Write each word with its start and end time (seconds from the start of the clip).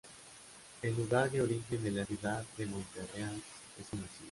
El 0.81 0.95
lugar 0.95 1.29
de 1.29 1.41
origen 1.43 1.83
de 1.83 1.91
la 1.91 2.03
ciudad 2.07 2.43
de 2.57 2.65
Montreal 2.65 3.39
es 3.79 3.87
conocido. 3.87 4.09